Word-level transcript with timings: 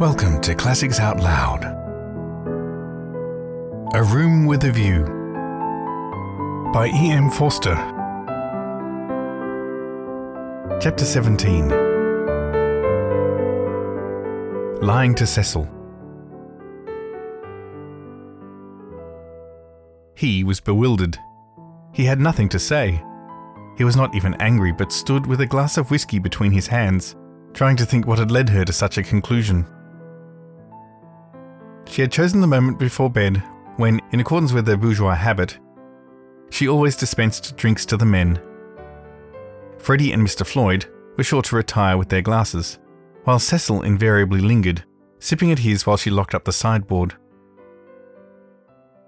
Welcome 0.00 0.40
to 0.42 0.54
Classics 0.56 0.98
Out 0.98 1.20
Loud. 1.20 1.64
A 3.94 4.02
Room 4.02 4.44
with 4.44 4.64
a 4.64 4.72
View 4.72 5.04
by 6.74 6.88
E.M. 6.88 7.30
Forster. 7.30 7.74
Chapter 10.82 11.04
17 11.04 11.68
Lying 14.82 15.14
to 15.14 15.26
Cecil. 15.26 15.66
He 20.14 20.42
was 20.42 20.60
bewildered. 20.60 21.16
He 21.92 22.04
had 22.04 22.20
nothing 22.20 22.48
to 22.48 22.58
say. 22.58 23.02
He 23.76 23.84
was 23.84 23.96
not 23.96 24.14
even 24.14 24.34
angry, 24.40 24.72
but 24.72 24.92
stood 24.92 25.26
with 25.26 25.40
a 25.40 25.46
glass 25.46 25.76
of 25.76 25.90
whisky 25.90 26.18
between 26.18 26.52
his 26.52 26.66
hands, 26.66 27.16
trying 27.52 27.76
to 27.76 27.84
think 27.84 28.06
what 28.06 28.18
had 28.18 28.30
led 28.30 28.48
her 28.48 28.64
to 28.64 28.72
such 28.72 28.98
a 28.98 29.02
conclusion. 29.02 29.66
She 31.86 32.00
had 32.00 32.12
chosen 32.12 32.40
the 32.40 32.46
moment 32.46 32.78
before 32.78 33.10
bed 33.10 33.42
when, 33.76 34.00
in 34.12 34.20
accordance 34.20 34.52
with 34.52 34.66
their 34.66 34.76
bourgeois 34.76 35.14
habit, 35.14 35.58
she 36.50 36.68
always 36.68 36.96
dispensed 36.96 37.56
drinks 37.56 37.84
to 37.86 37.96
the 37.96 38.06
men. 38.06 38.40
Freddie 39.78 40.12
and 40.12 40.24
Mr. 40.24 40.46
Floyd 40.46 40.86
were 41.16 41.24
sure 41.24 41.42
to 41.42 41.56
retire 41.56 41.98
with 41.98 42.08
their 42.08 42.22
glasses, 42.22 42.78
while 43.24 43.38
Cecil 43.38 43.82
invariably 43.82 44.40
lingered, 44.40 44.84
sipping 45.18 45.50
at 45.50 45.58
his 45.58 45.86
while 45.86 45.96
she 45.96 46.10
locked 46.10 46.34
up 46.34 46.44
the 46.44 46.52
sideboard. 46.52 47.14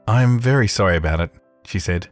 I 0.09 0.23
am 0.23 0.38
very 0.38 0.68
sorry 0.68 0.96
about 0.96 1.20
it, 1.20 1.30
she 1.64 1.78
said. 1.78 2.09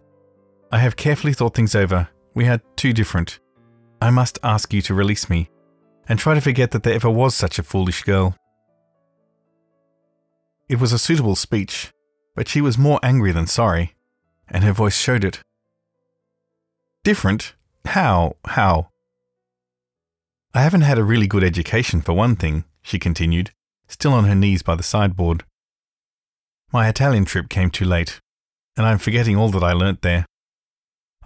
I 0.72 0.78
have 0.78 0.96
carefully 0.96 1.32
thought 1.32 1.54
things 1.54 1.74
over. 1.74 2.08
We 2.34 2.48
are 2.48 2.60
too 2.76 2.92
different. 2.92 3.38
I 4.02 4.10
must 4.10 4.38
ask 4.42 4.72
you 4.72 4.82
to 4.82 4.94
release 4.94 5.30
me, 5.30 5.50
and 6.08 6.18
try 6.18 6.34
to 6.34 6.40
forget 6.40 6.72
that 6.72 6.82
there 6.82 6.94
ever 6.94 7.08
was 7.08 7.34
such 7.34 7.58
a 7.58 7.62
foolish 7.62 8.02
girl. 8.02 8.36
It 10.68 10.80
was 10.80 10.92
a 10.92 10.98
suitable 10.98 11.36
speech, 11.36 11.92
but 12.34 12.48
she 12.48 12.60
was 12.60 12.76
more 12.76 12.98
angry 13.02 13.32
than 13.32 13.46
sorry, 13.46 13.94
and 14.48 14.64
her 14.64 14.72
voice 14.72 14.98
showed 14.98 15.24
it. 15.24 15.40
Different? 17.04 17.54
How? 17.84 18.36
How? 18.44 18.88
I 20.52 20.62
haven't 20.62 20.82
had 20.82 20.98
a 20.98 21.04
really 21.04 21.26
good 21.26 21.44
education, 21.44 22.00
for 22.00 22.14
one 22.14 22.34
thing, 22.34 22.64
she 22.82 22.98
continued, 22.98 23.50
still 23.86 24.12
on 24.12 24.24
her 24.24 24.34
knees 24.34 24.62
by 24.62 24.74
the 24.74 24.82
sideboard. 24.82 25.44
My 26.72 26.88
Italian 26.88 27.24
trip 27.24 27.48
came 27.48 27.70
too 27.70 27.84
late, 27.84 28.20
and 28.76 28.86
I 28.86 28.92
am 28.92 28.98
forgetting 28.98 29.36
all 29.36 29.50
that 29.50 29.62
I 29.62 29.72
learnt 29.72 30.02
there. 30.02 30.26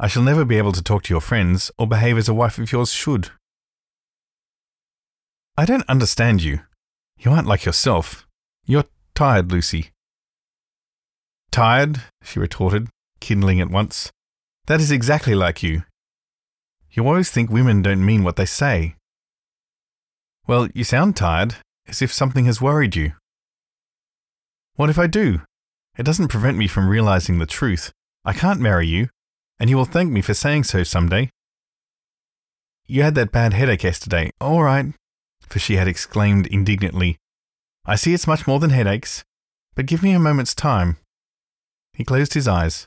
I 0.00 0.06
shall 0.06 0.22
never 0.22 0.44
be 0.44 0.58
able 0.58 0.72
to 0.72 0.82
talk 0.82 1.02
to 1.04 1.14
your 1.14 1.20
friends 1.20 1.72
or 1.76 1.86
behave 1.86 2.16
as 2.16 2.28
a 2.28 2.34
wife 2.34 2.58
of 2.58 2.70
yours 2.70 2.92
should. 2.92 3.30
I 5.56 5.64
don't 5.64 5.88
understand 5.88 6.40
you. 6.40 6.60
You 7.18 7.32
aren't 7.32 7.48
like 7.48 7.64
yourself. 7.64 8.24
You're 8.64 8.84
tired, 9.16 9.50
Lucy. 9.50 9.90
Tired? 11.50 12.02
she 12.22 12.38
retorted, 12.38 12.88
kindling 13.18 13.60
at 13.60 13.70
once. 13.70 14.12
That 14.66 14.80
is 14.80 14.92
exactly 14.92 15.34
like 15.34 15.64
you. 15.64 15.82
You 16.92 17.04
always 17.04 17.30
think 17.30 17.50
women 17.50 17.82
don't 17.82 18.06
mean 18.06 18.22
what 18.22 18.36
they 18.36 18.44
say. 18.44 18.94
Well, 20.46 20.68
you 20.74 20.84
sound 20.84 21.16
tired, 21.16 21.56
as 21.88 22.00
if 22.00 22.12
something 22.12 22.44
has 22.44 22.60
worried 22.60 22.94
you. 22.94 23.14
What 24.76 24.90
if 24.90 24.98
I 24.98 25.08
do? 25.08 25.42
It 25.96 26.04
doesn't 26.04 26.28
prevent 26.28 26.56
me 26.56 26.68
from 26.68 26.88
realizing 26.88 27.38
the 27.38 27.46
truth. 27.46 27.90
I 28.24 28.32
can't 28.32 28.60
marry 28.60 28.86
you, 28.86 29.08
and 29.58 29.68
you 29.68 29.76
will 29.76 29.84
thank 29.84 30.12
me 30.12 30.22
for 30.22 30.34
saying 30.34 30.64
so 30.64 30.82
some 30.82 31.08
day. 31.08 31.30
You 32.86 33.02
had 33.02 33.14
that 33.16 33.32
bad 33.32 33.52
headache 33.52 33.84
yesterday. 33.84 34.30
All 34.40 34.62
right, 34.62 34.94
for 35.46 35.58
she 35.58 35.76
had 35.76 35.88
exclaimed 35.88 36.46
indignantly, 36.46 37.16
I 37.84 37.96
see 37.96 38.12
it's 38.12 38.26
much 38.26 38.46
more 38.46 38.60
than 38.60 38.70
headaches, 38.70 39.24
but 39.74 39.86
give 39.86 40.02
me 40.02 40.12
a 40.12 40.18
moment's 40.18 40.54
time. 40.54 40.98
He 41.94 42.04
closed 42.04 42.34
his 42.34 42.46
eyes. 42.46 42.86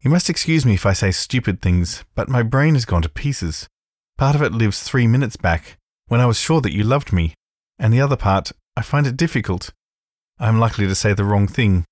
You 0.00 0.10
must 0.10 0.30
excuse 0.30 0.64
me 0.64 0.74
if 0.74 0.86
I 0.86 0.92
say 0.92 1.10
stupid 1.10 1.60
things, 1.60 2.04
but 2.14 2.28
my 2.28 2.42
brain 2.42 2.74
has 2.74 2.84
gone 2.84 3.02
to 3.02 3.08
pieces. 3.08 3.68
Part 4.16 4.36
of 4.36 4.42
it 4.42 4.52
lives 4.52 4.82
three 4.82 5.08
minutes 5.08 5.36
back, 5.36 5.76
when 6.06 6.20
I 6.20 6.26
was 6.26 6.38
sure 6.38 6.60
that 6.60 6.72
you 6.72 6.84
loved 6.84 7.12
me, 7.12 7.34
and 7.78 7.92
the 7.92 8.00
other 8.00 8.16
part, 8.16 8.52
I 8.76 8.82
find 8.82 9.06
it 9.06 9.16
difficult. 9.16 9.72
I 10.38 10.46
am 10.46 10.60
likely 10.60 10.86
to 10.86 10.94
say 10.94 11.12
the 11.12 11.24
wrong 11.24 11.48
thing. 11.48 11.84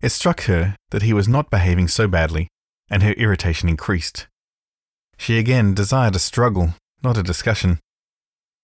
It 0.00 0.10
struck 0.10 0.42
her 0.42 0.76
that 0.90 1.02
he 1.02 1.12
was 1.12 1.28
not 1.28 1.50
behaving 1.50 1.88
so 1.88 2.08
badly, 2.08 2.48
and 2.88 3.02
her 3.02 3.12
irritation 3.12 3.68
increased. 3.68 4.26
She 5.18 5.38
again 5.38 5.74
desired 5.74 6.16
a 6.16 6.18
struggle, 6.18 6.74
not 7.02 7.18
a 7.18 7.22
discussion. 7.22 7.78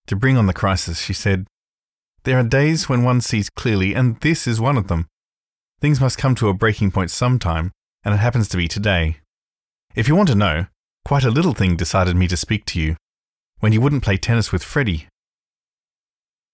To 0.07 0.17
bring 0.17 0.37
on 0.39 0.47
the 0.47 0.55
crisis, 0.55 1.01
she 1.01 1.13
said, 1.13 1.47
There 2.25 2.39
are 2.39 2.43
days 2.43 2.89
when 2.89 3.03
one 3.03 3.21
sees 3.21 3.51
clearly, 3.51 3.95
and 3.95 4.19
this 4.21 4.47
is 4.47 4.61
one 4.61 4.79
of 4.79 4.89
them. 4.89 5.07
Things 5.81 6.01
must 6.01 6.19
come 6.19 6.35
to 6.37 6.49
a 6.49 6.55
breaking 6.55 6.91
point 6.91 7.11
sometime, 7.11 7.73
and 8.03 8.15
it 8.15 8.19
happens 8.19 8.49
to 8.49 8.57
be 8.57 8.69
today. 8.69 9.19
If 9.95 10.09
you 10.09 10.17
want 10.17 10.29
to 10.31 10.35
know, 10.35 10.67
quite 11.05 11.25
a 11.25 11.31
little 11.31 11.53
thing 11.53 11.77
decided 11.77 12.17
me 12.17 12.29
to 12.29 12.37
speak 12.37 12.65
to 12.67 12.81
you. 12.81 12.97
When 13.61 13.73
you 13.73 13.81
wouldn't 13.81 14.03
play 14.03 14.17
tennis 14.17 14.53
with 14.53 14.63
Freddie. 14.63 15.09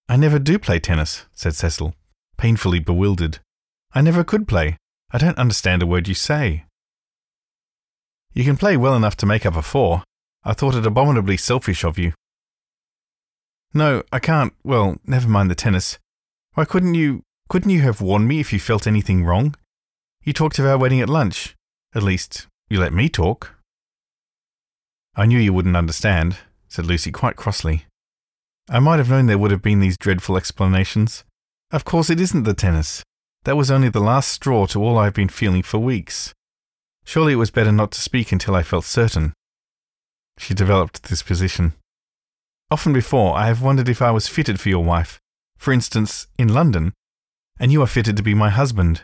I 0.09 0.17
never 0.17 0.39
do 0.39 0.59
play 0.59 0.79
tennis, 0.79 1.25
said 1.33 1.55
Cecil, 1.55 1.95
painfully 2.37 2.79
bewildered. 2.79 3.39
I 3.93 4.01
never 4.01 4.23
could 4.23 4.47
play. 4.47 4.77
I 5.11 5.19
don't 5.19 5.37
understand 5.37 5.83
a 5.83 5.87
word 5.87 6.07
you 6.07 6.15
say. 6.15 6.65
You 8.33 8.43
can 8.43 8.57
play 8.57 8.75
well 8.75 8.95
enough 8.95 9.15
to 9.17 9.27
make 9.27 9.45
up 9.45 9.55
a 9.55 9.61
four. 9.61 10.03
I 10.43 10.53
thought 10.53 10.75
it 10.75 10.85
abominably 10.85 11.37
selfish 11.37 11.83
of 11.83 11.99
you. 11.99 12.13
No, 13.73 14.03
I 14.11 14.19
can't. 14.19 14.53
Well, 14.63 14.97
never 15.05 15.27
mind 15.27 15.51
the 15.51 15.55
tennis. 15.55 15.99
Why 16.53 16.65
couldn't 16.65 16.95
you. 16.95 17.21
Couldn't 17.49 17.71
you 17.71 17.81
have 17.81 18.01
warned 18.01 18.27
me 18.27 18.39
if 18.39 18.51
you 18.51 18.59
felt 18.59 18.87
anything 18.87 19.23
wrong? 19.23 19.55
You 20.23 20.33
talked 20.33 20.57
of 20.57 20.65
our 20.65 20.77
wedding 20.77 21.01
at 21.01 21.09
lunch. 21.09 21.55
At 21.93 22.01
least, 22.03 22.47
you 22.69 22.79
let 22.79 22.93
me 22.93 23.09
talk. 23.09 23.55
I 25.15 25.27
knew 25.27 25.37
you 25.37 25.53
wouldn't 25.53 25.77
understand, 25.77 26.37
said 26.67 26.87
Lucy 26.87 27.11
quite 27.11 27.35
crossly. 27.35 27.85
I 28.69 28.79
might 28.79 28.97
have 28.97 29.09
known 29.09 29.27
there 29.27 29.37
would 29.37 29.51
have 29.51 29.61
been 29.61 29.81
these 29.81 29.97
dreadful 29.97 30.37
explanations. 30.37 31.23
Of 31.71 31.85
course, 31.85 32.09
it 32.09 32.19
isn't 32.19 32.43
the 32.43 32.53
tennis. 32.53 33.03
That 33.43 33.57
was 33.57 33.69
only 33.69 33.89
the 33.89 33.99
last 33.99 34.29
straw 34.29 34.65
to 34.67 34.81
all 34.81 34.97
I've 34.97 35.13
been 35.13 35.29
feeling 35.29 35.63
for 35.63 35.79
weeks. 35.79 36.33
Surely 37.03 37.33
it 37.33 37.37
was 37.37 37.51
better 37.51 37.71
not 37.71 37.91
to 37.91 38.01
speak 38.01 38.31
until 38.31 38.55
I 38.55 38.63
felt 38.63 38.85
certain. 38.85 39.33
She 40.37 40.53
developed 40.53 41.03
this 41.03 41.21
position. 41.21 41.73
Often 42.71 42.93
before, 42.93 43.35
I 43.35 43.47
have 43.47 43.61
wondered 43.61 43.89
if 43.89 44.01
I 44.01 44.11
was 44.11 44.27
fitted 44.27 44.59
for 44.59 44.69
your 44.69 44.83
wife, 44.83 45.19
for 45.57 45.73
instance, 45.73 46.27
in 46.37 46.47
London, 46.47 46.93
and 47.59 47.71
you 47.71 47.81
are 47.81 47.87
fitted 47.87 48.17
to 48.17 48.23
be 48.23 48.33
my 48.33 48.49
husband. 48.49 49.03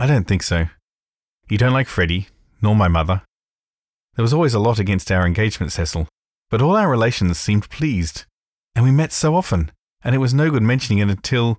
I 0.00 0.06
don't 0.06 0.26
think 0.26 0.42
so. 0.42 0.66
You 1.48 1.58
don't 1.58 1.72
like 1.74 1.86
Freddie, 1.86 2.28
nor 2.62 2.74
my 2.74 2.88
mother. 2.88 3.22
There 4.16 4.22
was 4.22 4.32
always 4.32 4.54
a 4.54 4.58
lot 4.58 4.78
against 4.78 5.12
our 5.12 5.26
engagement, 5.26 5.72
Cecil, 5.72 6.08
but 6.50 6.62
all 6.62 6.76
our 6.76 6.90
relations 6.90 7.38
seemed 7.38 7.68
pleased, 7.68 8.24
and 8.74 8.84
we 8.84 8.90
met 8.90 9.12
so 9.12 9.36
often, 9.36 9.70
and 10.02 10.14
it 10.14 10.18
was 10.18 10.32
no 10.32 10.50
good 10.50 10.62
mentioning 10.62 10.98
it 10.98 11.10
until, 11.10 11.58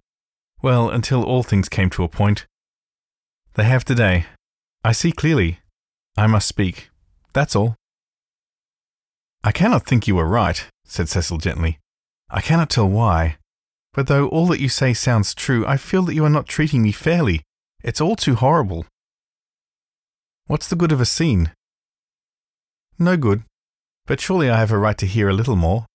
well, 0.65 0.89
until 0.89 1.23
all 1.23 1.43
things 1.43 1.69
came 1.69 1.91
to 1.91 2.03
a 2.03 2.07
point. 2.07 2.47
They 3.53 3.65
have 3.65 3.85
today. 3.85 4.25
I 4.83 4.93
see 4.93 5.11
clearly. 5.11 5.59
I 6.17 6.25
must 6.25 6.47
speak. 6.47 6.89
That's 7.33 7.55
all. 7.55 7.75
I 9.43 9.51
cannot 9.51 9.85
think 9.85 10.07
you 10.07 10.17
are 10.17 10.25
right, 10.25 10.67
said 10.83 11.07
Cecil 11.07 11.37
gently. 11.37 11.77
I 12.31 12.41
cannot 12.41 12.71
tell 12.71 12.89
why. 12.89 13.37
But 13.93 14.07
though 14.07 14.27
all 14.29 14.47
that 14.47 14.59
you 14.59 14.67
say 14.67 14.95
sounds 14.95 15.35
true, 15.35 15.67
I 15.67 15.77
feel 15.77 16.01
that 16.05 16.15
you 16.15 16.25
are 16.25 16.37
not 16.37 16.47
treating 16.47 16.81
me 16.81 16.91
fairly. 16.91 17.43
It's 17.83 18.01
all 18.01 18.15
too 18.15 18.33
horrible. 18.33 18.87
What's 20.47 20.67
the 20.67 20.75
good 20.75 20.91
of 20.91 20.99
a 20.99 21.05
scene? 21.05 21.51
No 22.97 23.17
good. 23.17 23.43
But 24.07 24.19
surely 24.19 24.49
I 24.49 24.57
have 24.57 24.71
a 24.71 24.79
right 24.79 24.97
to 24.97 25.05
hear 25.05 25.29
a 25.29 25.39
little 25.39 25.55
more. 25.55 25.85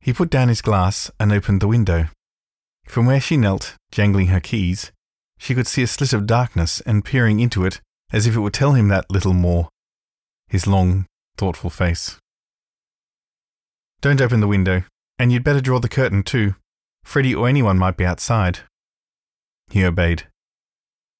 He 0.00 0.14
put 0.14 0.30
down 0.30 0.48
his 0.48 0.62
glass 0.62 1.10
and 1.20 1.30
opened 1.32 1.60
the 1.60 1.68
window. 1.68 2.08
From 2.88 3.04
where 3.04 3.20
she 3.20 3.36
knelt, 3.36 3.76
jangling 3.92 4.28
her 4.28 4.40
keys, 4.40 4.92
she 5.38 5.54
could 5.54 5.66
see 5.66 5.82
a 5.82 5.86
slit 5.86 6.12
of 6.14 6.26
darkness 6.26 6.80
and 6.80 7.04
peering 7.04 7.38
into 7.38 7.64
it 7.64 7.80
as 8.10 8.26
if 8.26 8.34
it 8.34 8.40
would 8.40 8.54
tell 8.54 8.72
him 8.72 8.88
that 8.88 9.10
little 9.10 9.34
more. 9.34 9.68
His 10.48 10.66
long, 10.66 11.06
thoughtful 11.36 11.70
face. 11.70 12.18
Don't 14.00 14.22
open 14.22 14.40
the 14.40 14.48
window, 14.48 14.84
and 15.18 15.30
you'd 15.30 15.44
better 15.44 15.60
draw 15.60 15.78
the 15.78 15.88
curtain 15.88 16.22
too. 16.22 16.54
Freddie 17.04 17.34
or 17.34 17.46
anyone 17.46 17.78
might 17.78 17.98
be 17.98 18.06
outside. 18.06 18.60
He 19.70 19.84
obeyed. 19.84 20.26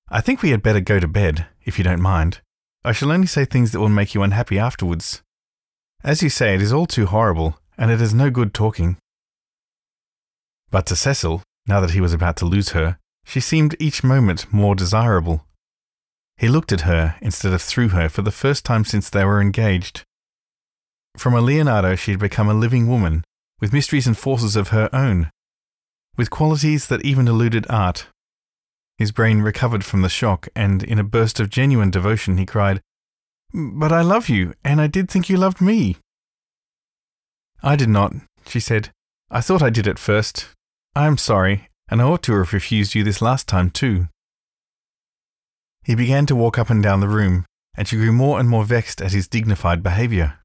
I 0.08 0.22
think 0.22 0.40
we 0.40 0.50
had 0.50 0.62
better 0.62 0.80
go 0.80 0.98
to 0.98 1.06
bed, 1.06 1.46
if 1.64 1.76
you 1.76 1.84
don't 1.84 2.00
mind. 2.00 2.40
I 2.82 2.92
shall 2.92 3.12
only 3.12 3.26
say 3.26 3.44
things 3.44 3.72
that 3.72 3.80
will 3.80 3.90
make 3.90 4.14
you 4.14 4.22
unhappy 4.22 4.58
afterwards. 4.58 5.22
As 6.02 6.22
you 6.22 6.30
say, 6.30 6.54
it 6.54 6.62
is 6.62 6.72
all 6.72 6.86
too 6.86 7.06
horrible, 7.06 7.58
and 7.76 7.90
it 7.90 8.00
is 8.00 8.14
no 8.14 8.30
good 8.30 8.54
talking. 8.54 8.96
But 10.70 10.86
to 10.86 10.96
Cecil, 10.96 11.42
now 11.68 11.80
that 11.80 11.90
he 11.90 12.00
was 12.00 12.14
about 12.14 12.36
to 12.38 12.46
lose 12.46 12.70
her, 12.70 12.98
she 13.24 13.40
seemed 13.40 13.76
each 13.78 14.02
moment 14.02 14.50
more 14.52 14.74
desirable. 14.74 15.44
He 16.38 16.48
looked 16.48 16.72
at 16.72 16.82
her 16.82 17.16
instead 17.20 17.52
of 17.52 17.60
through 17.60 17.90
her 17.90 18.08
for 18.08 18.22
the 18.22 18.30
first 18.30 18.64
time 18.64 18.84
since 18.84 19.10
they 19.10 19.24
were 19.24 19.40
engaged. 19.40 20.04
From 21.16 21.34
a 21.34 21.40
Leonardo, 21.40 21.94
she 21.94 22.12
had 22.12 22.20
become 22.20 22.48
a 22.48 22.54
living 22.54 22.88
woman, 22.88 23.24
with 23.60 23.72
mysteries 23.72 24.06
and 24.06 24.16
forces 24.16 24.56
of 24.56 24.68
her 24.68 24.88
own, 24.92 25.30
with 26.16 26.30
qualities 26.30 26.86
that 26.86 27.04
even 27.04 27.28
eluded 27.28 27.66
art. 27.68 28.06
His 28.96 29.12
brain 29.12 29.40
recovered 29.42 29.84
from 29.84 30.02
the 30.02 30.08
shock, 30.08 30.48
and 30.54 30.82
in 30.82 30.98
a 30.98 31.04
burst 31.04 31.38
of 31.38 31.50
genuine 31.50 31.90
devotion, 31.90 32.38
he 32.38 32.46
cried, 32.46 32.80
But 33.52 33.92
I 33.92 34.02
love 34.02 34.28
you, 34.28 34.54
and 34.64 34.80
I 34.80 34.86
did 34.86 35.10
think 35.10 35.28
you 35.28 35.36
loved 35.36 35.60
me. 35.60 35.96
I 37.62 37.76
did 37.76 37.88
not, 37.88 38.14
she 38.46 38.60
said. 38.60 38.90
I 39.30 39.40
thought 39.40 39.62
I 39.62 39.70
did 39.70 39.86
at 39.86 39.98
first. 39.98 40.48
I 40.98 41.06
am 41.06 41.16
sorry, 41.16 41.68
and 41.88 42.02
I 42.02 42.04
ought 42.06 42.24
to 42.24 42.32
have 42.38 42.52
refused 42.52 42.96
you 42.96 43.04
this 43.04 43.22
last 43.22 43.46
time, 43.46 43.70
too. 43.70 44.08
He 45.84 45.94
began 45.94 46.26
to 46.26 46.34
walk 46.34 46.58
up 46.58 46.70
and 46.70 46.82
down 46.82 46.98
the 46.98 47.06
room, 47.06 47.46
and 47.76 47.86
she 47.86 47.94
grew 47.94 48.10
more 48.10 48.40
and 48.40 48.48
more 48.48 48.64
vexed 48.64 49.00
at 49.00 49.12
his 49.12 49.28
dignified 49.28 49.80
behaviour. 49.80 50.40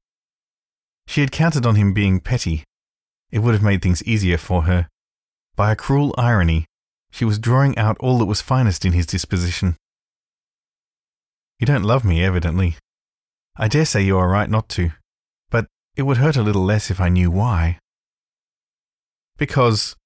She 1.08 1.22
had 1.22 1.32
counted 1.32 1.66
on 1.66 1.74
him 1.74 1.92
being 1.92 2.20
petty. 2.20 2.62
It 3.32 3.40
would 3.40 3.52
have 3.52 3.64
made 3.64 3.82
things 3.82 4.04
easier 4.04 4.38
for 4.38 4.62
her. 4.62 4.86
By 5.56 5.72
a 5.72 5.76
cruel 5.76 6.14
irony, 6.16 6.66
she 7.10 7.24
was 7.24 7.40
drawing 7.40 7.76
out 7.76 7.98
all 7.98 8.18
that 8.18 8.26
was 8.26 8.40
finest 8.40 8.84
in 8.84 8.92
his 8.92 9.06
disposition. 9.06 9.74
You 11.58 11.66
don't 11.66 11.82
love 11.82 12.04
me, 12.04 12.22
evidently. 12.22 12.76
I 13.56 13.66
dare 13.66 13.86
say 13.86 14.02
you 14.02 14.16
are 14.18 14.28
right 14.28 14.48
not 14.48 14.68
to, 14.68 14.92
but 15.50 15.66
it 15.96 16.02
would 16.02 16.18
hurt 16.18 16.36
a 16.36 16.42
little 16.44 16.64
less 16.64 16.92
if 16.92 17.00
I 17.00 17.08
knew 17.08 17.32
why. 17.32 17.80
Because. 19.36 19.96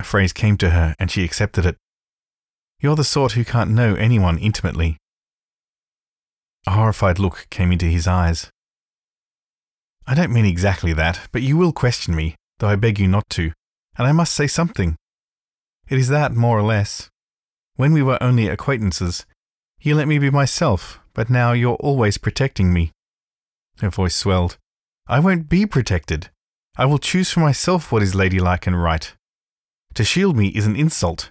A 0.00 0.04
phrase 0.04 0.32
came 0.32 0.56
to 0.58 0.70
her 0.70 0.94
and 0.98 1.10
she 1.10 1.24
accepted 1.24 1.66
it. 1.66 1.76
You're 2.80 2.96
the 2.96 3.04
sort 3.04 3.32
who 3.32 3.44
can't 3.44 3.70
know 3.70 3.94
anyone 3.94 4.38
intimately. 4.38 4.98
A 6.66 6.72
horrified 6.72 7.18
look 7.18 7.46
came 7.50 7.72
into 7.72 7.86
his 7.86 8.06
eyes. 8.06 8.50
I 10.06 10.14
don't 10.14 10.32
mean 10.32 10.44
exactly 10.44 10.92
that, 10.92 11.28
but 11.32 11.42
you 11.42 11.56
will 11.56 11.72
question 11.72 12.14
me, 12.14 12.36
though 12.58 12.68
I 12.68 12.76
beg 12.76 12.98
you 12.98 13.08
not 13.08 13.28
to, 13.30 13.52
and 13.96 14.06
I 14.06 14.12
must 14.12 14.34
say 14.34 14.46
something. 14.46 14.96
It 15.88 15.98
is 15.98 16.08
that, 16.08 16.32
more 16.32 16.58
or 16.58 16.62
less. 16.62 17.10
When 17.76 17.92
we 17.92 18.02
were 18.02 18.22
only 18.22 18.48
acquaintances, 18.48 19.26
you 19.80 19.94
let 19.94 20.08
me 20.08 20.18
be 20.18 20.30
myself, 20.30 21.00
but 21.14 21.30
now 21.30 21.52
you're 21.52 21.76
always 21.76 22.18
protecting 22.18 22.72
me. 22.72 22.92
Her 23.80 23.90
voice 23.90 24.16
swelled. 24.16 24.56
I 25.06 25.20
won't 25.20 25.48
be 25.48 25.66
protected. 25.66 26.30
I 26.76 26.84
will 26.84 26.98
choose 26.98 27.30
for 27.30 27.40
myself 27.40 27.90
what 27.90 28.02
is 28.02 28.14
ladylike 28.14 28.66
and 28.66 28.80
right. 28.80 29.14
To 29.94 30.04
shield 30.04 30.36
me 30.36 30.48
is 30.48 30.66
an 30.66 30.76
insult, 30.76 31.30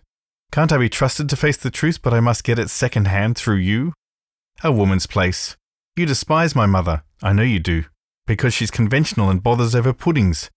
can't 0.52 0.72
I 0.72 0.78
be 0.78 0.90
trusted 0.90 1.30
to 1.30 1.36
face 1.36 1.58
the 1.58 1.70
truth, 1.70 2.02
but 2.02 2.14
I 2.14 2.20
must 2.20 2.44
get 2.44 2.60
it 2.60 2.70
second 2.70 3.08
hand 3.08 3.38
through 3.38 3.58
you? 3.58 3.94
A 4.64 4.72
woman's 4.72 5.06
place. 5.06 5.56
You 5.96 6.06
despise 6.06 6.56
my 6.56 6.66
mother, 6.66 7.04
I 7.22 7.34
know 7.34 7.44
you 7.44 7.60
do, 7.60 7.86
because 8.26 8.54
she's 8.54 8.72
conventional 8.72 9.30
and 9.30 9.44
bothers 9.44 9.76
over 9.76 9.94
puddings. 9.94 10.50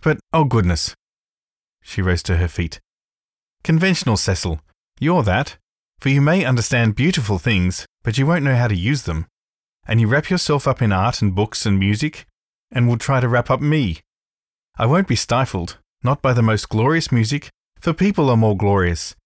But, 0.00 0.18
oh 0.32 0.44
goodness. 0.44 0.94
She 1.82 2.02
rose 2.02 2.22
to 2.24 2.38
her 2.38 2.48
feet. 2.48 2.80
Conventional, 3.62 4.16
Cecil. 4.16 4.60
You're 4.98 5.22
that. 5.22 5.56
For 6.00 6.08
you 6.08 6.20
may 6.20 6.44
understand 6.44 6.96
beautiful 6.96 7.38
things, 7.38 7.86
but 8.02 8.18
you 8.18 8.26
won't 8.26 8.44
know 8.44 8.56
how 8.56 8.68
to 8.68 8.74
use 8.74 9.02
them. 9.02 9.26
And 9.86 10.00
you 10.00 10.08
wrap 10.08 10.30
yourself 10.30 10.66
up 10.66 10.82
in 10.82 10.92
art 10.92 11.22
and 11.22 11.34
books 11.34 11.66
and 11.66 11.78
music, 11.78 12.26
and 12.72 12.88
will 12.88 12.98
try 12.98 13.20
to 13.20 13.28
wrap 13.28 13.50
up 13.50 13.60
me. 13.60 14.00
I 14.76 14.86
won't 14.86 15.08
be 15.08 15.16
stifled, 15.16 15.78
not 16.04 16.22
by 16.22 16.32
the 16.32 16.42
most 16.42 16.68
glorious 16.68 17.10
music, 17.10 17.48
for 17.80 17.92
people 17.92 18.30
are 18.30 18.36
more 18.36 18.56
glorious, 18.56 19.16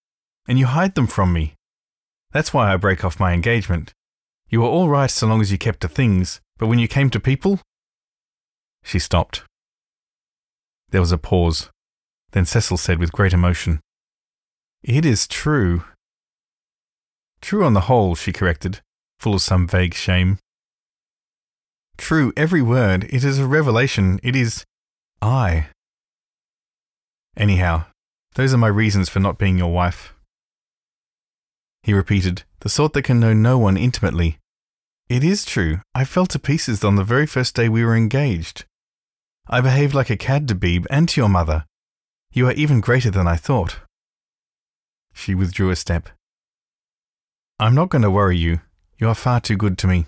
and 0.47 0.59
you 0.59 0.67
hide 0.67 0.95
them 0.95 1.09
from 1.09 1.33
me. 1.33 1.55
That's 2.33 2.55
why 2.55 2.73
I 2.73 2.77
break 2.77 3.05
off 3.05 3.21
my 3.21 3.33
engagement. 3.33 3.93
You 4.49 4.61
were 4.61 4.69
all 4.69 4.89
right 4.89 5.11
so 5.11 5.27
long 5.27 5.41
as 5.41 5.53
you 5.53 5.59
kept 5.59 5.81
to 5.81 5.89
things, 5.89 6.41
but 6.57 6.69
when 6.69 6.79
you 6.79 6.89
came 6.89 7.11
to 7.11 7.21
people. 7.21 7.61
She 8.83 8.99
stopped. 8.99 9.43
There 10.91 11.01
was 11.01 11.13
a 11.13 11.19
pause. 11.19 11.69
Then 12.31 12.47
Cecil 12.47 12.77
said 12.77 12.99
with 12.99 13.13
great 13.13 13.33
emotion, 13.33 13.81
It 14.83 15.05
is 15.05 15.27
true. 15.27 15.85
True 17.41 17.65
on 17.65 17.75
the 17.75 17.83
whole, 17.83 18.15
she 18.15 18.33
corrected, 18.33 18.81
full 19.19 19.35
of 19.35 19.43
some 19.43 19.67
vague 19.67 19.95
shame. 19.95 20.39
True, 21.97 22.33
every 22.37 22.63
word. 22.63 23.05
It 23.11 23.25
is 23.25 23.39
a 23.39 23.47
revelation. 23.47 24.21
It 24.23 24.37
is 24.37 24.65
I. 25.21 25.69
Anyhow, 27.39 27.87
those 28.35 28.53
are 28.53 28.59
my 28.59 28.69
reasons 28.69 29.09
for 29.09 29.21
not 29.21 29.39
being 29.39 29.57
your 29.57 29.73
wife 29.73 30.13
he 31.89 31.95
repeated, 31.95 32.43
the 32.61 32.69
sort 32.69 32.93
that 32.93 33.05
can 33.05 33.19
know 33.19 33.33
no 33.33 33.57
one 33.57 33.79
intimately. 33.79 34.37
It 35.09 35.25
is 35.25 35.47
true, 35.47 35.81
I 35.95 36.05
fell 36.05 36.27
to 36.27 36.39
pieces 36.39 36.85
on 36.85 36.97
the 36.97 37.03
very 37.03 37.27
first 37.27 37.55
day 37.55 37.69
we 37.71 37.83
were 37.83 37.97
engaged. 37.97 38.67
I 39.49 39.63
behaved 39.63 39.95
like 39.95 40.11
a 40.11 40.17
cad 40.19 40.49
to 40.49 40.55
Beebe 40.55 40.85
and 40.91 41.09
to 41.09 41.19
your 41.19 41.31
mother. 41.31 41.65
You 42.31 42.47
are 42.47 42.53
even 42.53 42.83
greater 42.83 43.11
than 43.11 43.27
I 43.27 43.37
thought. 43.37 43.81
She 45.15 45.35
withdrew 45.35 45.71
a 45.71 45.77
step. 45.77 46.11
I'm 47.59 47.75
not 47.75 47.89
going 47.89 48.03
to 48.03 48.11
worry 48.11 48.37
you. 48.37 48.61
You 48.99 49.09
are 49.09 49.15
far 49.15 49.41
too 49.41 49.57
good 49.57 49.79
to 49.79 49.87
me. 49.87 50.05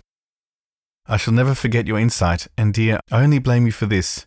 I 1.06 1.16
shall 1.16 1.32
never 1.32 1.54
forget 1.54 1.86
your 1.86 1.98
insight, 1.98 2.46
and 2.58 2.74
dear, 2.74 3.00
I 3.10 3.22
only 3.22 3.38
blame 3.38 3.64
you 3.64 3.72
for 3.72 3.86
this. 3.86 4.26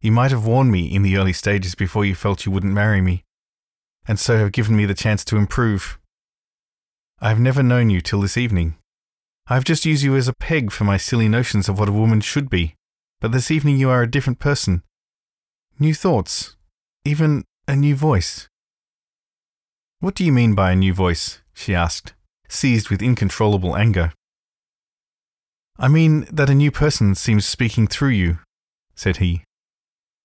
You 0.00 0.12
might 0.12 0.30
have 0.30 0.46
warned 0.46 0.72
me 0.72 0.86
in 0.86 1.02
the 1.02 1.16
early 1.18 1.34
stages 1.34 1.74
before 1.74 2.06
you 2.06 2.14
felt 2.14 2.46
you 2.46 2.52
wouldn't 2.52 2.72
marry 2.72 3.02
me, 3.02 3.24
and 4.08 4.18
so 4.18 4.38
have 4.38 4.52
given 4.52 4.74
me 4.74 4.86
the 4.86 4.94
chance 4.94 5.24
to 5.26 5.36
improve. 5.36 5.98
I 7.20 7.28
have 7.28 7.40
never 7.40 7.62
known 7.62 7.90
you 7.90 8.00
till 8.00 8.22
this 8.22 8.38
evening. 8.38 8.76
I 9.48 9.54
have 9.54 9.64
just 9.64 9.84
used 9.84 10.02
you 10.02 10.16
as 10.16 10.26
a 10.26 10.32
peg 10.32 10.70
for 10.70 10.84
my 10.84 10.96
silly 10.96 11.28
notions 11.28 11.68
of 11.68 11.78
what 11.78 11.88
a 11.88 11.92
woman 11.92 12.22
should 12.22 12.48
be, 12.48 12.76
but 13.20 13.32
this 13.32 13.50
evening 13.50 13.76
you 13.76 13.90
are 13.90 14.02
a 14.02 14.10
different 14.10 14.38
person. 14.38 14.82
New 15.78 15.92
thoughts, 15.92 16.56
even 17.04 17.44
a 17.68 17.76
new 17.76 17.94
voice. 17.94 18.48
What 19.98 20.14
do 20.14 20.24
you 20.24 20.32
mean 20.32 20.54
by 20.54 20.72
a 20.72 20.76
new 20.76 20.94
voice? 20.94 21.42
she 21.52 21.74
asked, 21.74 22.14
seized 22.48 22.88
with 22.88 23.02
incontrollable 23.02 23.76
anger. 23.76 24.14
I 25.78 25.88
mean 25.88 26.26
that 26.32 26.48
a 26.48 26.54
new 26.54 26.70
person 26.70 27.14
seems 27.14 27.44
speaking 27.44 27.86
through 27.86 28.10
you, 28.10 28.38
said 28.94 29.18
he. 29.18 29.44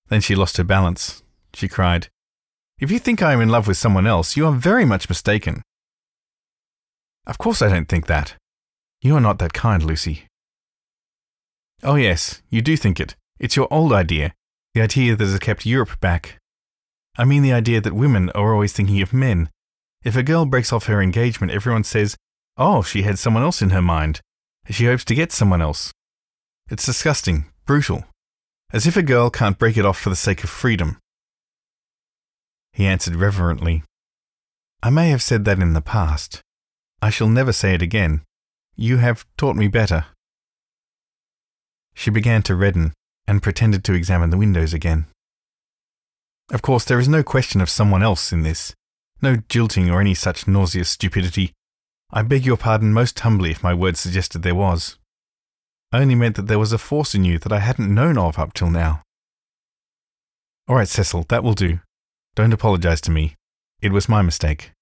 Then 0.08 0.20
she 0.20 0.34
lost 0.34 0.56
her 0.56 0.64
balance. 0.64 1.22
She 1.54 1.68
cried, 1.68 2.08
If 2.78 2.90
you 2.90 2.98
think 2.98 3.22
I 3.22 3.32
am 3.32 3.40
in 3.40 3.48
love 3.48 3.66
with 3.66 3.76
someone 3.76 4.06
else, 4.06 4.36
you 4.36 4.46
are 4.46 4.52
very 4.52 4.84
much 4.84 5.08
mistaken. 5.08 5.62
Of 7.26 7.38
course 7.38 7.60
I 7.62 7.68
don't 7.68 7.88
think 7.88 8.06
that. 8.06 8.34
You 9.02 9.16
are 9.16 9.20
not 9.20 9.38
that 9.38 9.52
kind, 9.52 9.82
Lucy. 9.82 10.26
Oh, 11.82 11.96
yes, 11.96 12.42
you 12.48 12.62
do 12.62 12.76
think 12.76 13.00
it. 13.00 13.16
It's 13.38 13.56
your 13.56 13.68
old 13.70 13.92
idea, 13.92 14.32
the 14.74 14.82
idea 14.82 15.16
that 15.16 15.24
has 15.24 15.38
kept 15.38 15.66
Europe 15.66 16.00
back. 16.00 16.38
I 17.18 17.24
mean 17.24 17.42
the 17.42 17.52
idea 17.52 17.80
that 17.80 17.92
women 17.92 18.30
are 18.30 18.52
always 18.52 18.72
thinking 18.72 19.02
of 19.02 19.12
men. 19.12 19.50
If 20.04 20.16
a 20.16 20.22
girl 20.22 20.46
breaks 20.46 20.72
off 20.72 20.86
her 20.86 21.02
engagement, 21.02 21.52
everyone 21.52 21.84
says, 21.84 22.16
Oh, 22.56 22.82
she 22.82 23.02
had 23.02 23.18
someone 23.18 23.42
else 23.42 23.60
in 23.60 23.70
her 23.70 23.82
mind. 23.82 24.20
She 24.70 24.86
hopes 24.86 25.04
to 25.06 25.14
get 25.14 25.32
someone 25.32 25.60
else. 25.60 25.92
It's 26.70 26.86
disgusting, 26.86 27.46
brutal. 27.66 28.04
As 28.76 28.86
if 28.86 28.94
a 28.94 29.02
girl 29.02 29.30
can't 29.30 29.58
break 29.58 29.78
it 29.78 29.86
off 29.86 29.98
for 29.98 30.10
the 30.10 30.14
sake 30.14 30.44
of 30.44 30.50
freedom. 30.50 30.98
He 32.74 32.84
answered 32.84 33.16
reverently, 33.16 33.82
I 34.82 34.90
may 34.90 35.08
have 35.08 35.22
said 35.22 35.46
that 35.46 35.60
in 35.60 35.72
the 35.72 35.80
past. 35.80 36.42
I 37.00 37.08
shall 37.08 37.30
never 37.30 37.52
say 37.52 37.72
it 37.72 37.80
again. 37.80 38.20
You 38.74 38.98
have 38.98 39.24
taught 39.38 39.56
me 39.56 39.68
better. 39.68 40.04
She 41.94 42.10
began 42.10 42.42
to 42.42 42.54
redden 42.54 42.92
and 43.26 43.42
pretended 43.42 43.82
to 43.84 43.94
examine 43.94 44.28
the 44.28 44.36
windows 44.36 44.74
again. 44.74 45.06
Of 46.52 46.60
course, 46.60 46.84
there 46.84 47.00
is 47.00 47.08
no 47.08 47.22
question 47.22 47.62
of 47.62 47.70
someone 47.70 48.02
else 48.02 48.30
in 48.30 48.42
this, 48.42 48.74
no 49.22 49.36
jilting 49.48 49.88
or 49.88 50.02
any 50.02 50.12
such 50.12 50.46
nauseous 50.46 50.90
stupidity. 50.90 51.54
I 52.10 52.20
beg 52.20 52.44
your 52.44 52.58
pardon 52.58 52.92
most 52.92 53.18
humbly 53.20 53.52
if 53.52 53.62
my 53.62 53.72
words 53.72 54.00
suggested 54.00 54.42
there 54.42 54.54
was. 54.54 54.98
Only 55.96 56.14
meant 56.14 56.36
that 56.36 56.46
there 56.46 56.58
was 56.58 56.74
a 56.74 56.78
force 56.78 57.14
in 57.14 57.24
you 57.24 57.38
that 57.38 57.50
I 57.50 57.60
hadn't 57.60 57.94
known 57.94 58.18
of 58.18 58.38
up 58.38 58.52
till 58.52 58.68
now. 58.68 59.00
All 60.68 60.76
right, 60.76 60.86
Cecil, 60.86 61.24
that 61.30 61.42
will 61.42 61.54
do. 61.54 61.80
Don't 62.34 62.52
apologize 62.52 63.00
to 63.02 63.10
me. 63.10 63.34
It 63.80 63.92
was 63.92 64.06
my 64.06 64.20
mistake. 64.20 64.72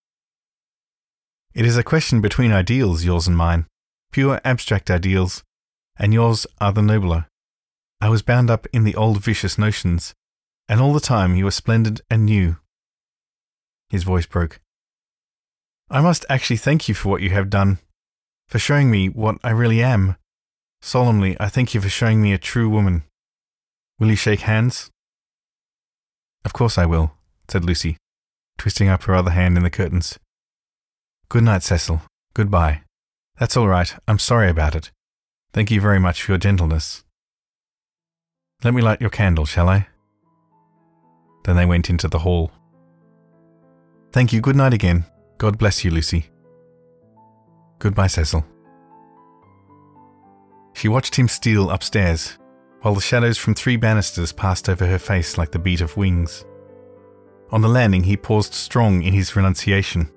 It 1.55 1.65
is 1.65 1.77
a 1.77 1.85
question 1.85 2.21
between 2.21 2.51
ideals, 2.51 3.05
yours 3.05 3.29
and 3.29 3.37
mine, 3.37 3.67
pure 4.11 4.41
abstract 4.45 4.91
ideals, 4.91 5.45
and 5.97 6.13
yours 6.13 6.49
are 6.61 6.73
the 6.73 6.83
nobler. 6.83 7.27
I 8.01 8.09
was 8.09 8.23
bound 8.23 8.51
up 8.51 8.67
in 8.73 8.83
the 8.83 8.97
old 8.97 9.23
vicious 9.23 9.57
notions, 9.57 10.15
and 10.69 10.81
all 10.81 10.93
the 10.93 10.99
time 10.99 11.37
you 11.37 11.45
were 11.45 11.53
splendid 11.53 12.01
and 12.11 12.25
new. 12.25 12.57
His 13.89 14.03
voice 14.03 14.27
broke. 14.27 14.59
I 15.89 16.01
must 16.01 16.27
actually 16.29 16.57
thank 16.57 16.89
you 16.89 16.95
for 16.97 17.09
what 17.09 17.23
you 17.23 17.31
have 17.31 17.51
done, 17.51 17.79
for 18.49 18.59
showing 18.59 18.91
me 18.91 19.09
what 19.09 19.37
I 19.45 19.51
really 19.51 19.81
am. 19.81 20.17
Solemnly, 20.85 21.35
I 21.41 21.49
thank 21.49 21.73
you 21.73 21.81
for 21.81 21.89
showing 21.89 22.21
me 22.21 22.35
a 22.35 22.39
true 22.39 22.69
woman. 22.69 23.05
Will 23.99 24.11
you 24.11 24.17
shake 24.17 24.41
hands? 24.41 24.91
Of 26.45 26.53
course 26.53 26.77
I 26.77 26.85
will, 26.85 27.15
said 27.49 27.65
Lucy, 27.65 27.97
twisting 28.59 28.91
up 28.91 29.05
her 29.05 29.15
other 29.15 29.31
hand 29.31 29.57
in 29.57 29.63
the 29.63 29.71
curtains. 29.71 30.19
Good 31.31 31.43
night, 31.43 31.63
Cecil. 31.63 32.03
Goodbye. 32.35 32.83
That's 33.39 33.57
all 33.57 33.67
right. 33.67 33.97
I'm 34.07 34.19
sorry 34.19 34.51
about 34.51 34.77
it. 34.77 34.91
Thank 35.55 35.71
you 35.71 35.81
very 35.81 35.99
much 35.99 36.23
for 36.23 36.33
your 36.33 36.39
gentleness. 36.39 37.03
Let 38.63 38.75
me 38.75 38.83
light 38.83 39.01
your 39.01 39.09
candle, 39.09 39.47
shall 39.47 39.71
I? 39.71 39.87
Then 41.45 41.57
they 41.57 41.65
went 41.65 41.89
into 41.89 42.09
the 42.09 42.19
hall. 42.19 42.51
Thank 44.13 44.35
you. 44.35 44.43
Good 44.43 44.57
night 44.57 44.75
again. 44.75 45.07
God 45.39 45.57
bless 45.57 45.83
you, 45.83 45.91
Lucy. 45.91 46.27
Goodbye, 47.79 48.09
Cecil. 48.09 48.45
She 50.75 50.89
watched 50.89 51.17
him 51.17 51.29
steal 51.29 51.71
upstairs, 51.71 52.37
while 52.83 52.95
the 52.95 53.01
shadows 53.01 53.39
from 53.39 53.55
three 53.55 53.77
banisters 53.77 54.33
passed 54.33 54.69
over 54.69 54.87
her 54.87 54.99
face 54.99 55.39
like 55.39 55.53
the 55.53 55.59
beat 55.59 55.81
of 55.81 55.97
wings. 55.97 56.45
On 57.51 57.63
the 57.63 57.69
landing, 57.69 58.03
he 58.03 58.17
paused 58.17 58.53
strong 58.53 59.03
in 59.03 59.15
his 59.15 59.35
renunciation 59.37 60.11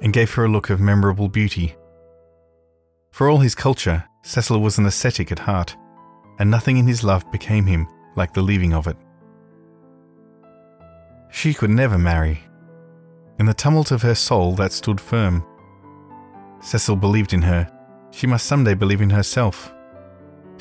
and 0.00 0.12
gave 0.12 0.32
her 0.34 0.44
a 0.44 0.48
look 0.48 0.70
of 0.70 0.80
memorable 0.80 1.28
beauty. 1.28 1.74
For 3.10 3.28
all 3.28 3.38
his 3.38 3.54
culture, 3.54 4.04
Cecil 4.22 4.60
was 4.60 4.78
an 4.78 4.86
ascetic 4.86 5.32
at 5.32 5.38
heart, 5.38 5.76
and 6.38 6.50
nothing 6.50 6.76
in 6.76 6.86
his 6.86 7.02
love 7.02 7.30
became 7.32 7.66
him 7.66 7.88
like 8.14 8.34
the 8.34 8.42
leaving 8.42 8.74
of 8.74 8.86
it. 8.86 8.96
She 11.30 11.54
could 11.54 11.70
never 11.70 11.96
marry. 11.96 12.40
In 13.38 13.46
the 13.46 13.54
tumult 13.54 13.90
of 13.90 14.02
her 14.02 14.14
soul, 14.14 14.54
that 14.56 14.72
stood 14.72 15.00
firm. 15.00 15.44
Cecil 16.60 16.96
believed 16.96 17.32
in 17.32 17.42
her. 17.42 17.70
She 18.10 18.26
must 18.26 18.46
someday 18.46 18.74
believe 18.74 19.00
in 19.00 19.10
herself. 19.10 19.72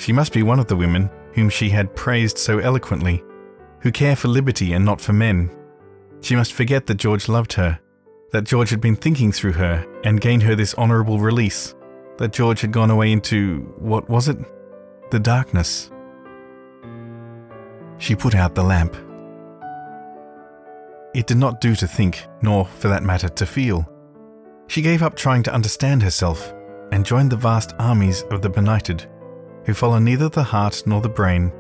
She 0.02 0.12
must 0.12 0.34
be 0.34 0.42
one 0.42 0.60
of 0.60 0.66
the 0.66 0.76
women 0.76 1.12
whom 1.36 1.48
she 1.48 1.70
had 1.70 1.96
praised 1.96 2.40
so 2.40 2.58
eloquently, 2.58 3.24
who 3.82 3.92
care 3.92 4.16
for 4.16 4.30
liberty 4.30 4.74
and 4.74 4.84
not 4.84 5.00
for 5.00 5.14
men. 5.14 5.56
She 6.22 6.36
must 6.36 6.54
forget 6.54 6.88
that 6.88 6.96
George 6.96 7.30
loved 7.30 7.54
her, 7.54 7.80
that 8.32 8.46
George 8.46 8.72
had 8.72 8.82
been 8.82 8.96
thinking 8.96 9.32
through 9.32 9.52
her 9.52 9.86
and 10.04 10.20
gained 10.20 10.42
her 10.42 10.56
this 10.56 10.74
honourable 10.74 11.20
release, 11.20 11.76
that 12.18 12.34
George 12.34 12.62
had 12.62 12.72
gone 12.72 12.90
away 12.90 13.12
into, 13.12 13.60
what 13.78 14.10
was 14.10 14.28
it? 14.28 14.40
The 15.12 15.20
darkness. 15.20 15.92
She 18.00 18.16
put 18.16 18.34
out 18.34 18.56
the 18.56 18.64
lamp. 18.64 18.96
It 21.14 21.28
did 21.28 21.38
not 21.38 21.62
do 21.62 21.76
to 21.76 21.86
think, 21.86 22.26
nor, 22.42 22.66
for 22.66 22.88
that 22.88 23.04
matter, 23.04 23.30
to 23.30 23.46
feel. 23.46 23.88
She 24.66 24.82
gave 24.82 25.04
up 25.04 25.14
trying 25.16 25.44
to 25.44 25.54
understand 25.54 26.02
herself 26.02 26.56
and 26.92 27.06
joined 27.06 27.32
the 27.32 27.38
vast 27.38 27.76
armies 27.78 28.24
of 28.32 28.42
the 28.42 28.50
benighted, 28.50 29.08
who 29.66 29.74
follow 29.74 30.00
neither 30.00 30.30
the 30.30 30.44
heart 30.44 30.84
nor 30.86 31.02
the 31.02 31.10
brain 31.10 31.52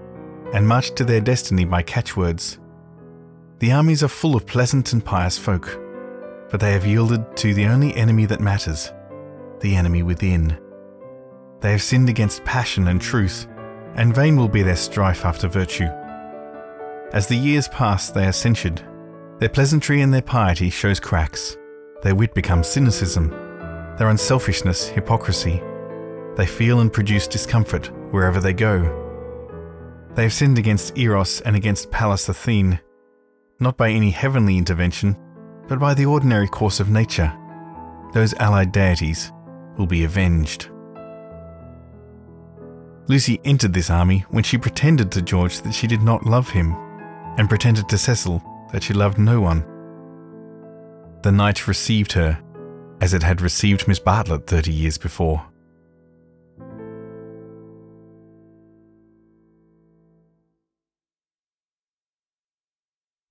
and 0.53 0.67
march 0.67 0.93
to 0.95 1.03
their 1.03 1.21
destiny 1.21 1.65
by 1.65 1.81
catchwords. 1.81 2.59
The 3.59 3.71
armies 3.71 4.03
are 4.03 4.07
full 4.07 4.35
of 4.35 4.45
pleasant 4.45 4.91
and 4.93 5.03
pious 5.03 5.37
folk, 5.37 5.79
but 6.49 6.59
they 6.59 6.73
have 6.73 6.85
yielded 6.85 7.37
to 7.37 7.53
the 7.53 7.65
only 7.65 7.95
enemy 7.95 8.25
that 8.25 8.41
matters 8.41 8.91
the 9.59 9.75
enemy 9.75 10.03
within. 10.03 10.57
They 11.59 11.71
have 11.71 11.83
sinned 11.83 12.09
against 12.09 12.43
passion 12.43 12.87
and 12.87 12.99
truth, 12.99 13.47
and 13.95 14.15
vain 14.15 14.35
will 14.35 14.47
be 14.47 14.63
their 14.63 14.75
strife 14.75 15.23
after 15.23 15.47
virtue. 15.47 15.89
As 17.13 17.27
the 17.27 17.37
years 17.37 17.67
pass, 17.67 18.09
they 18.09 18.25
are 18.25 18.31
censured 18.31 18.81
their 19.41 19.49
pleasantry 19.49 20.01
and 20.01 20.13
their 20.13 20.21
piety 20.21 20.69
shows 20.69 20.99
cracks. 20.99 21.57
Their 22.03 22.13
wit 22.13 22.35
becomes 22.35 22.67
cynicism. 22.67 23.31
Their 23.97 24.09
unselfishness, 24.09 24.87
hypocrisy. 24.87 25.59
They 26.41 26.47
feel 26.47 26.79
and 26.79 26.91
produce 26.91 27.27
discomfort 27.27 27.91
wherever 28.09 28.39
they 28.39 28.53
go. 28.53 28.81
They 30.15 30.23
have 30.23 30.33
sinned 30.33 30.57
against 30.57 30.97
Eros 30.97 31.39
and 31.41 31.55
against 31.55 31.91
Pallas 31.91 32.27
Athene, 32.29 32.79
not 33.59 33.77
by 33.77 33.91
any 33.91 34.09
heavenly 34.09 34.57
intervention, 34.57 35.15
but 35.67 35.77
by 35.77 35.93
the 35.93 36.07
ordinary 36.07 36.47
course 36.47 36.79
of 36.79 36.89
nature. 36.89 37.31
Those 38.15 38.33
allied 38.39 38.71
deities 38.71 39.31
will 39.77 39.85
be 39.85 40.03
avenged. 40.03 40.71
Lucy 43.07 43.39
entered 43.45 43.73
this 43.73 43.91
army 43.91 44.25
when 44.31 44.43
she 44.43 44.57
pretended 44.57 45.11
to 45.11 45.21
George 45.21 45.61
that 45.61 45.75
she 45.75 45.85
did 45.85 46.01
not 46.01 46.25
love 46.25 46.49
him, 46.49 46.73
and 47.37 47.49
pretended 47.49 47.87
to 47.89 47.99
Cecil 47.99 48.43
that 48.71 48.81
she 48.81 48.95
loved 48.95 49.19
no 49.19 49.41
one. 49.41 49.63
The 51.21 51.31
night 51.31 51.67
received 51.67 52.13
her 52.13 52.41
as 52.99 53.13
it 53.13 53.21
had 53.21 53.41
received 53.41 53.87
Miss 53.87 53.99
Bartlett 53.99 54.47
thirty 54.47 54.71
years 54.71 54.97
before. 54.97 55.45